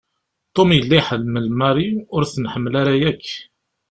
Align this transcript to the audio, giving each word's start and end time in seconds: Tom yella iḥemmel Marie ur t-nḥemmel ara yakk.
Tom 0.55 0.69
yella 0.77 0.95
iḥemmel 0.99 1.47
Marie 1.59 1.99
ur 2.15 2.23
t-nḥemmel 2.25 2.73
ara 2.81 2.93
yakk. 3.01 3.25